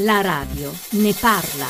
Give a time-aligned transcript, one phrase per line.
[0.00, 1.64] La radio ne parla.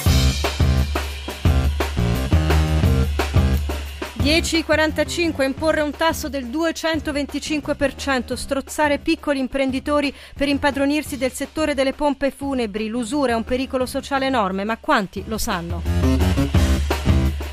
[4.19, 12.33] 10.45 imporre un tasso del 225%, strozzare piccoli imprenditori per impadronirsi del settore delle pompe
[12.33, 15.83] funebri, l'usura è un pericolo sociale enorme, ma quanti lo sanno?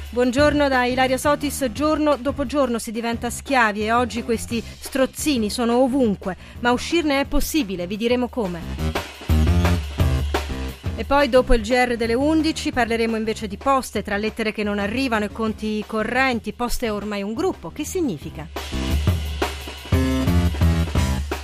[0.10, 5.84] Buongiorno da Ilaria Sotis, giorno dopo giorno si diventa schiavi e oggi questi strozzini sono
[5.84, 8.93] ovunque, ma uscirne è possibile, vi diremo come.
[10.96, 14.78] E poi dopo il GR delle 11 parleremo invece di poste, tra lettere che non
[14.78, 16.54] arrivano e conti correnti.
[16.54, 17.72] Poste è ormai un gruppo.
[17.72, 18.48] Che significa?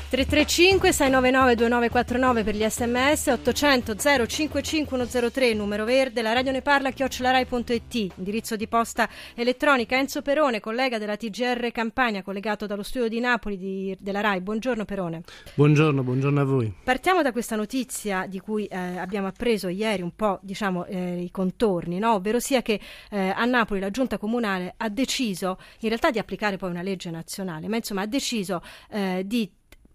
[0.09, 6.89] 335 699 2949 per gli sms 800 055 103 numero verde la radio ne parla
[6.89, 13.19] chiocciolarai.it indirizzo di posta elettronica Enzo Perone collega della TGR Campania collegato dallo studio di
[13.19, 14.41] Napoli di, della RAI.
[14.41, 15.21] Buongiorno Perone.
[15.53, 16.73] Buongiorno buongiorno a voi.
[16.83, 21.29] Partiamo da questa notizia di cui eh, abbiamo appreso ieri un po' diciamo eh, i
[21.29, 22.13] contorni no?
[22.13, 22.79] ovvero sia che
[23.11, 27.11] eh, a Napoli la giunta comunale ha deciso in realtà di applicare poi una legge
[27.11, 29.23] nazionale ma insomma ha deciso eh,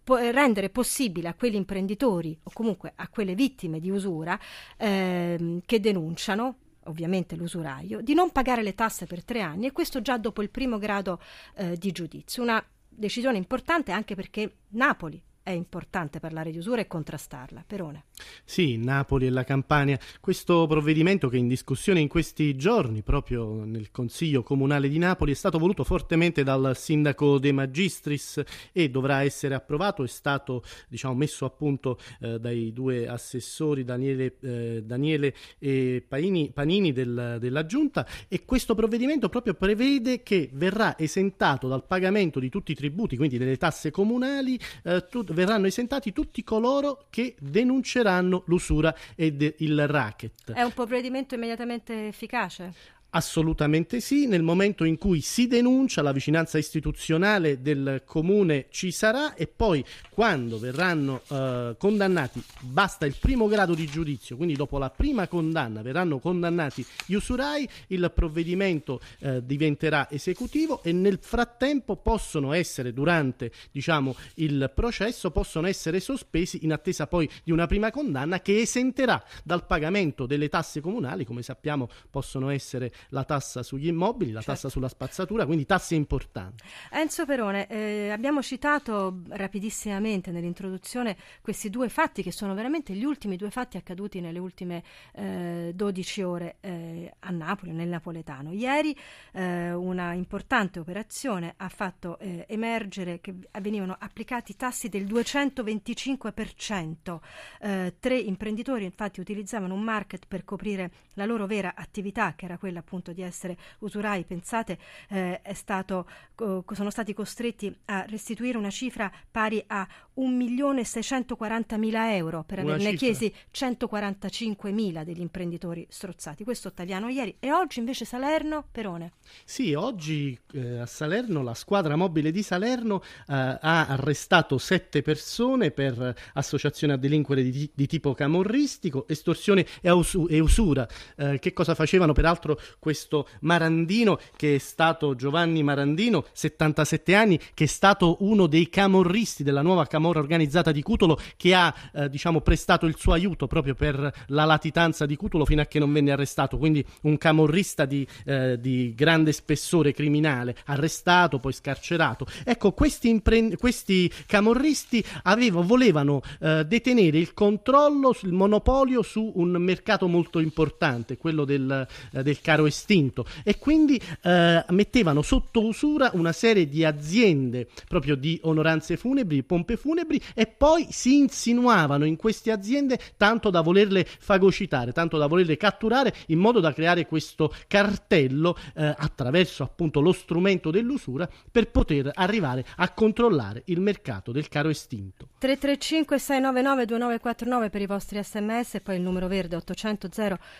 [0.04, 4.38] di rendere possibile a quegli imprenditori o comunque a quelle vittime di usura
[4.76, 10.02] ehm, che denunciano ovviamente l'usuraio, di non pagare le tasse per tre anni e questo
[10.02, 11.20] già dopo il primo grado
[11.56, 12.42] eh, di giudizio.
[12.42, 17.64] Una decisione importante anche perché Napoli è importante parlare di usura e contrastarla.
[17.66, 18.04] Perone.
[18.44, 19.98] Sì, Napoli e la Campania.
[20.18, 25.32] Questo provvedimento che è in discussione in questi giorni, proprio nel Consiglio Comunale di Napoli,
[25.32, 30.02] è stato voluto fortemente dal sindaco De Magistris e dovrà essere approvato.
[30.02, 36.52] È stato diciamo, messo a punto eh, dai due assessori Daniele, eh, Daniele e Panini,
[36.52, 42.48] Panini del, della Giunta e questo provvedimento proprio prevede che verrà esentato dal pagamento di
[42.48, 48.44] tutti i tributi, quindi delle tasse comunali, eh, tut- verranno esentati tutti coloro che denunceranno
[48.46, 50.52] l'usura ed il racket.
[50.52, 52.72] È un provvedimento immediatamente efficace?
[53.16, 59.34] Assolutamente sì, nel momento in cui si denuncia la vicinanza istituzionale del comune ci sarà
[59.34, 64.90] e poi quando verranno eh, condannati, basta il primo grado di giudizio, quindi dopo la
[64.90, 72.52] prima condanna verranno condannati gli usurai, il provvedimento eh, diventerà esecutivo e nel frattempo possono
[72.52, 78.40] essere, durante diciamo, il processo, possono essere sospesi in attesa poi di una prima condanna
[78.40, 84.32] che esenterà dal pagamento delle tasse comunali, come sappiamo possono essere la tassa sugli immobili,
[84.32, 84.52] la certo.
[84.52, 86.64] tassa sulla spazzatura, quindi tasse importanti.
[86.90, 93.36] Enzo Perone, eh, abbiamo citato rapidissimamente nell'introduzione questi due fatti che sono veramente gli ultimi
[93.36, 94.82] due fatti accaduti nelle ultime
[95.12, 98.52] eh, 12 ore eh, a Napoli, nel napoletano.
[98.52, 98.96] Ieri
[99.32, 107.18] eh, una importante operazione ha fatto eh, emergere che venivano applicati tassi del 225%.
[107.60, 112.58] Eh, tre imprenditori infatti utilizzavano un market per coprire la loro vera attività, che era
[112.58, 114.78] quella appunto appunto di essere usurai, pensate,
[115.08, 122.60] eh, stato, co- sono stati costretti a restituire una cifra pari a 1.640.000 euro per
[122.60, 126.44] averne chiesi 145.000 degli imprenditori strozzati.
[126.44, 129.12] Questo Ottaviano ieri e oggi invece Salerno, Perone.
[129.44, 135.72] Sì, oggi eh, a Salerno la squadra mobile di Salerno eh, ha arrestato sette persone
[135.72, 140.86] per associazione a delinquere di, di tipo camorristico, estorsione e, usu- e usura.
[141.16, 147.64] Eh, che cosa facevano peraltro questo Marandino che è stato Giovanni Marandino, 77 anni, che
[147.64, 152.42] è stato uno dei camorristi della nuova camorra organizzata di Cutolo che ha eh, diciamo
[152.42, 156.12] prestato il suo aiuto proprio per la latitanza di Cutolo fino a che non venne
[156.12, 162.26] arrestato, quindi un camorrista di, eh, di grande spessore criminale, arrestato, poi scarcerato.
[162.44, 169.52] Ecco, questi, impre- questi camorristi avevo, volevano eh, detenere il controllo, il monopolio su un
[169.52, 176.10] mercato molto importante, quello del, eh, del caro estinto e quindi eh, mettevano sotto usura
[176.14, 182.16] una serie di aziende proprio di onoranze funebri, pompe funebri e poi si insinuavano in
[182.16, 187.52] queste aziende tanto da volerle fagocitare, tanto da volerle catturare in modo da creare questo
[187.68, 194.48] cartello eh, attraverso appunto lo strumento dell'usura per poter arrivare a controllare il mercato del
[194.48, 195.28] caro estinto.
[195.44, 200.08] 335 699 2949 per i vostri sms e poi il numero verde 800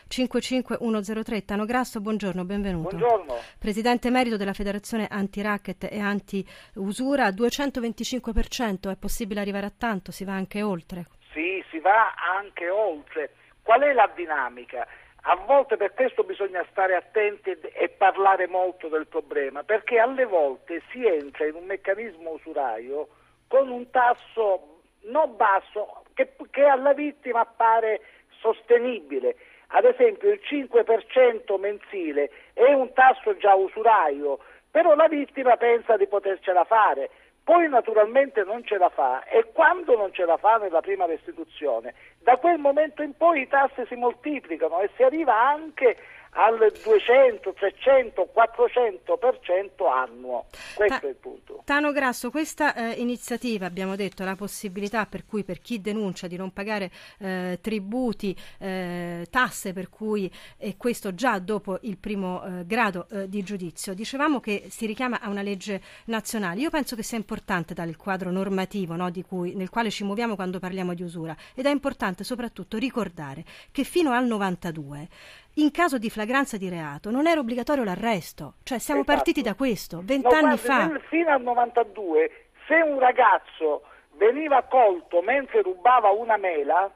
[0.09, 2.95] 055 103 Tano Grasso buongiorno, benvenuto.
[2.95, 3.35] Buongiorno.
[3.59, 10.13] Presidente emerito della Federazione Anti-Racket e Anti-Usura, 225%, è possibile arrivare a tanto?
[10.13, 11.07] Si va anche oltre?
[11.33, 13.31] Sì, si va anche oltre.
[13.63, 14.87] Qual è la dinamica?
[15.23, 20.83] A volte per questo bisogna stare attenti e parlare molto del problema, perché alle volte
[20.91, 23.09] si entra in un meccanismo usuraio
[23.49, 24.74] con un tasso
[25.05, 28.01] non basso, che, che alla vittima appare
[28.41, 29.37] sostenibile.
[29.69, 34.39] Ad esempio il 5% mensile è un tasso già usuraio,
[34.71, 37.11] però la vittima pensa di potercela fare
[37.45, 41.93] poi naturalmente non ce la fa e quando non ce la fa nella prima restituzione,
[42.21, 45.99] da quel momento in poi i tassi si moltiplicano e si arriva anche
[46.35, 50.47] al 200, 300, 400% annuo.
[50.75, 51.63] Questo Ta- è il punto.
[51.65, 56.37] Tano Grasso, questa eh, iniziativa, abbiamo detto, la possibilità per cui per chi denuncia di
[56.37, 62.67] non pagare eh, tributi, eh, tasse per cui, e questo già dopo il primo eh,
[62.67, 66.61] grado eh, di giudizio, dicevamo che si richiama a una legge nazionale.
[66.61, 70.35] Io penso che sia importante dare il quadro normativo no, cui, nel quale ci muoviamo
[70.35, 75.09] quando parliamo di usura ed è importante soprattutto ricordare che fino al 92
[75.55, 79.17] in caso di flagranza di reato non era obbligatorio l'arresto, cioè siamo esatto.
[79.17, 80.87] partiti da questo, vent'anni no, fa.
[80.87, 83.83] Nel, fino al 92, se un ragazzo
[84.17, 86.91] veniva colto mentre rubava una mela,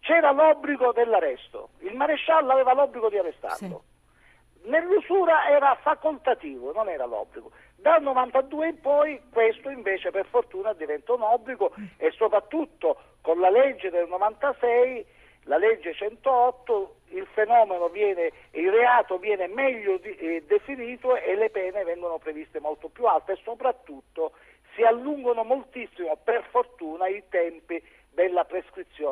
[0.00, 3.82] c'era l'obbligo dell'arresto, il maresciallo aveva l'obbligo di arrestarlo.
[3.84, 4.68] Sì.
[4.68, 7.50] Nell'usura era facoltativo, non era l'obbligo.
[7.76, 11.84] Dal 92 in poi questo invece per fortuna diventa un obbligo mm.
[11.96, 15.06] e soprattutto con la legge del 96
[15.44, 21.50] la legge 108 il fenomeno viene, il reato viene meglio di, eh, definito e le
[21.50, 24.32] pene vengono previste molto più alte e soprattutto
[24.74, 27.82] si allungano moltissimo per fortuna i tempi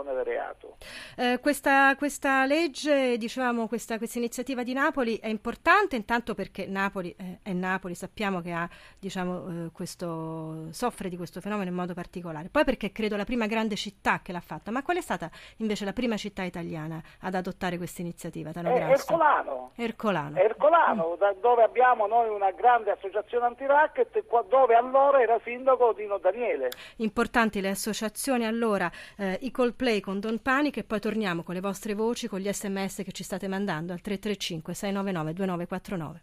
[0.03, 0.77] prescrizione del reato.
[1.17, 7.15] Eh, questa, questa, legge, dicevamo, questa, questa, iniziativa di Napoli è importante intanto perché Napoli
[7.19, 8.69] eh, è Napoli, sappiamo che ha,
[8.99, 13.47] diciamo, eh, questo, soffre di questo fenomeno in modo particolare, poi perché credo la prima
[13.47, 17.35] grande città che l'ha fatta, ma qual è stata invece la prima città italiana ad
[17.35, 18.50] adottare questa iniziativa?
[18.55, 19.73] Ercolano.
[19.75, 20.37] Ercolano.
[20.37, 21.41] Ercolano, mm.
[21.41, 26.69] dove abbiamo noi una grande associazione anti-racket, dove allora era sindaco Dino Daniele.
[26.97, 31.55] Importanti le associazioni allora eh, i call play con Don Panic e poi torniamo con
[31.55, 36.23] le vostre voci, con gli sms che ci state mandando al 335 699 2949.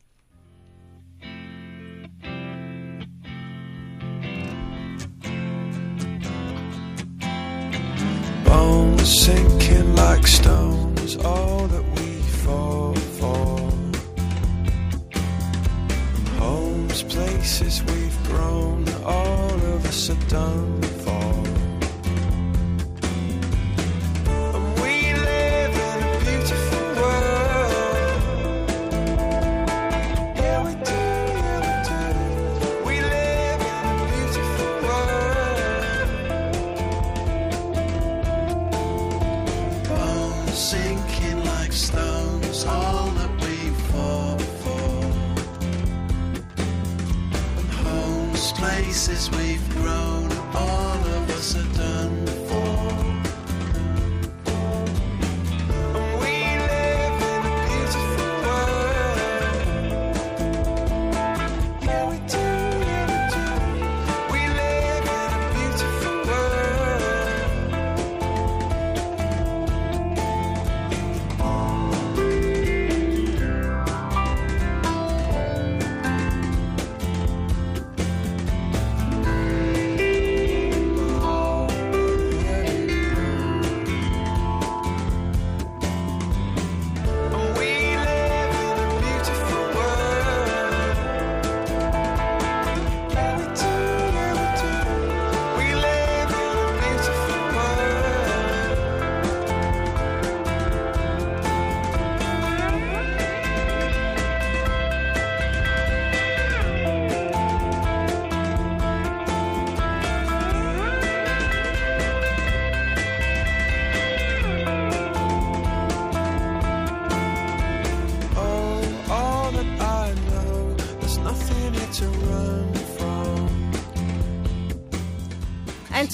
[8.44, 13.74] Bones sinking like stones, all that we fall for.
[16.38, 20.95] Homes, places we've grown, all of us are done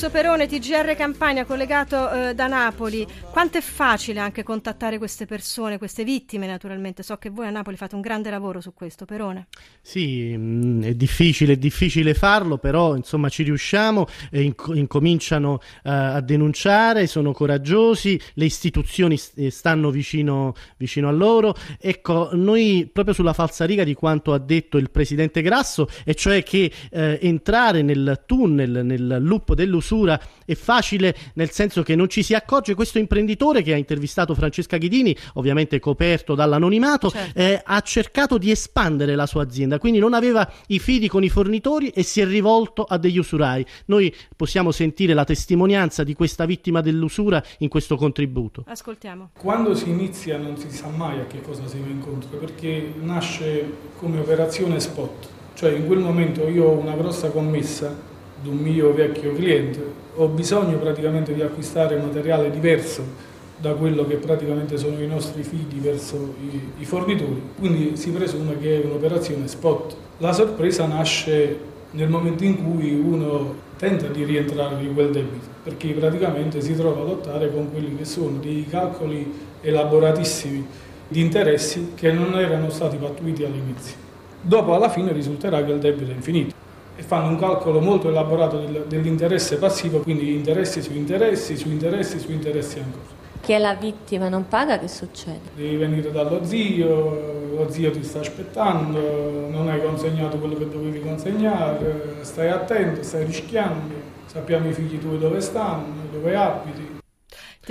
[0.04, 3.06] Enzo Perone, TGR Campania, collegato eh, da Napoli.
[3.30, 7.04] Quanto è facile anche contattare queste persone, queste vittime naturalmente?
[7.04, 9.46] So che voi a Napoli fate un grande lavoro su questo, Perone.
[9.80, 15.60] Sì, mm, è difficile, è difficile farlo, però insomma ci riusciamo, e inc- incominciano uh,
[15.84, 21.54] a denunciare, sono coraggiosi, le istituzioni st- eh, stanno vicino, vicino a loro.
[21.80, 26.72] Ecco, noi proprio sulla falsariga di quanto ha detto il presidente Grasso, e cioè che
[26.90, 32.24] uh, entrare nel tunnel, nel lupo dell'usura, l'usura è facile nel senso che non ci
[32.24, 37.40] si accorge questo imprenditore che ha intervistato Francesca Ghidini, ovviamente coperto dall'anonimato, certo.
[37.40, 41.30] eh, ha cercato di espandere la sua azienda, quindi non aveva i fidi con i
[41.30, 43.66] fornitori e si è rivolto a degli usurai.
[43.86, 48.64] Noi possiamo sentire la testimonianza di questa vittima dell'usura in questo contributo.
[48.68, 49.32] Ascoltiamo.
[49.38, 53.90] Quando si inizia non si sa mai a che cosa si va incontro, perché nasce
[53.98, 58.10] come operazione spot, cioè in quel momento io ho una grossa commessa
[58.42, 59.84] di un mio vecchio cliente,
[60.16, 65.78] ho bisogno praticamente di acquistare materiale diverso da quello che praticamente sono i nostri fidi
[65.80, 69.96] verso i, i fornitori, quindi si presume che è un'operazione spot.
[70.18, 75.90] La sorpresa nasce nel momento in cui uno tenta di rientrare di quel debito, perché
[75.90, 79.32] praticamente si trova a lottare con quelli che sono dei calcoli
[79.62, 80.66] elaboratissimi
[81.08, 83.96] di interessi che non erano stati pattuiti all'inizio.
[84.42, 86.61] Dopo alla fine risulterà che il debito è infinito
[87.02, 92.32] e fanno un calcolo molto elaborato dell'interesse passivo, quindi interessi su interessi, su interessi, su
[92.32, 93.20] interessi ancora.
[93.42, 95.40] Chi è la vittima non paga, che succede?
[95.56, 101.02] Devi venire dallo zio, lo zio ti sta aspettando, non hai consegnato quello che dovevi
[101.02, 103.96] consegnare, stai attento, stai rischiando,
[104.28, 106.91] sappiamo i figli tuoi dove stanno, dove abiti.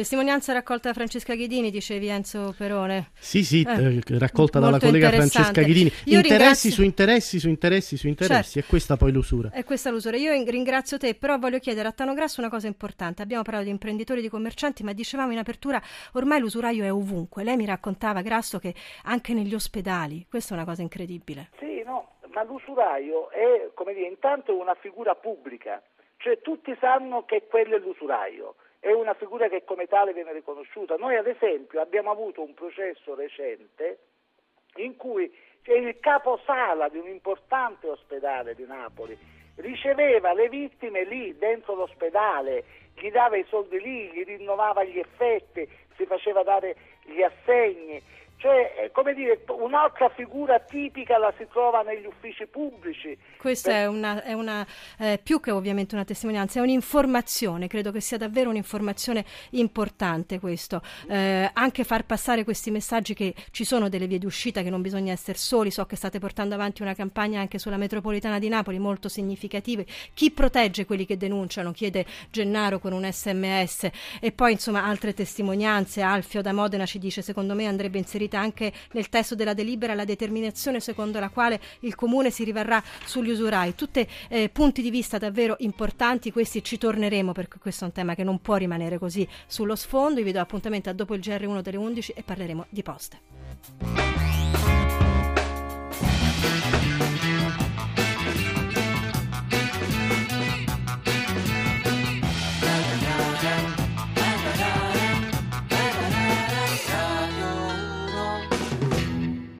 [0.00, 3.10] Testimonianza raccolta da Francesca Ghidini, dicevi Enzo Perone.
[3.18, 5.92] Sì, sì, eh, eh raccolta dalla collega Francesca Ghidini.
[6.06, 6.70] Io interessi ringrazio...
[6.70, 8.58] su interessi su interessi su interessi, certo.
[8.60, 9.50] e questa poi l'usura.
[9.50, 10.16] È questa l'usura.
[10.16, 13.20] Io ringrazio te, però voglio chiedere a Tano Grasso una cosa importante.
[13.20, 15.78] Abbiamo parlato di imprenditori, di commercianti, ma dicevamo in apertura,
[16.12, 17.44] ormai l'usuraio è ovunque.
[17.44, 18.72] Lei mi raccontava, Grasso, che
[19.04, 20.24] anche negli ospedali.
[20.30, 21.50] Questa è una cosa incredibile.
[21.58, 25.82] Sì, no, ma l'usuraio è, come dire, intanto una figura pubblica.
[26.16, 30.96] Cioè tutti sanno che quello è l'usuraio è una figura che come tale viene riconosciuta.
[30.96, 33.98] Noi ad esempio abbiamo avuto un processo recente
[34.76, 35.30] in cui
[35.64, 39.16] il caposala di un importante ospedale di Napoli
[39.56, 45.68] riceveva le vittime lì dentro l'ospedale, gli dava i soldi lì, gli rinnovava gli effetti,
[45.96, 48.02] si faceva dare gli assegni
[48.40, 53.16] cioè, eh, come dire, un'altra figura tipica la si trova negli uffici pubblici.
[53.36, 53.80] Questa per...
[53.80, 54.66] è una, è una
[54.98, 60.80] eh, più che ovviamente una testimonianza, è un'informazione, credo che sia davvero un'informazione importante questo.
[61.06, 65.12] Eh, anche far passare questi messaggi che ci sono delle vie d'uscita, che non bisogna
[65.12, 69.10] essere soli, so che state portando avanti una campagna anche sulla metropolitana di Napoli molto
[69.10, 69.82] significativa.
[70.14, 71.72] Chi protegge quelli che denunciano?
[71.72, 76.00] Chiede Gennaro con un sms e poi insomma altre testimonianze.
[76.00, 79.94] Alfio da Modena ci dice secondo me andrebbe inserito inserita anche nel testo della delibera
[79.94, 83.74] la determinazione secondo la quale il Comune si rivarrà sugli usurai.
[83.74, 88.14] Tutti eh, punti di vista davvero importanti, questi ci torneremo perché questo è un tema
[88.14, 90.22] che non può rimanere così sullo sfondo.
[90.22, 94.49] Vi do appuntamento a dopo il GR1 delle 11 e parleremo di poste.